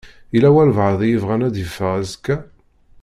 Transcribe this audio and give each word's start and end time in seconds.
Yella 0.33 0.49
walebɛaḍ 0.53 0.99
i 1.03 1.07
yebɣan 1.09 1.45
ad 1.47 1.55
iffeɣ 1.63 1.91
azekka? 1.99 2.37